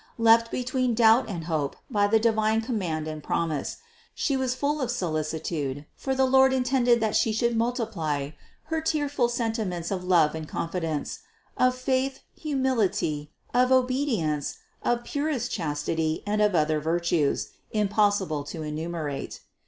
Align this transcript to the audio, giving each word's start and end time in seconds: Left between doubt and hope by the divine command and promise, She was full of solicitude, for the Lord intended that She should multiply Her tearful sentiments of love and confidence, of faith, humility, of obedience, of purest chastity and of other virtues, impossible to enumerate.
Left 0.17 0.49
between 0.49 0.95
doubt 0.95 1.29
and 1.29 1.43
hope 1.43 1.75
by 1.87 2.07
the 2.07 2.17
divine 2.19 2.61
command 2.61 3.07
and 3.07 3.21
promise, 3.21 3.77
She 4.15 4.35
was 4.35 4.55
full 4.55 4.81
of 4.81 4.89
solicitude, 4.89 5.85
for 5.95 6.15
the 6.15 6.25
Lord 6.25 6.53
intended 6.53 6.99
that 7.01 7.15
She 7.15 7.31
should 7.31 7.55
multiply 7.55 8.31
Her 8.63 8.81
tearful 8.81 9.29
sentiments 9.29 9.91
of 9.91 10.03
love 10.03 10.33
and 10.33 10.47
confidence, 10.49 11.19
of 11.55 11.75
faith, 11.75 12.21
humility, 12.33 13.31
of 13.53 13.71
obedience, 13.71 14.57
of 14.81 15.03
purest 15.03 15.51
chastity 15.51 16.23
and 16.25 16.41
of 16.41 16.55
other 16.55 16.79
virtues, 16.79 17.49
impossible 17.71 18.43
to 18.45 18.63
enumerate. 18.63 19.41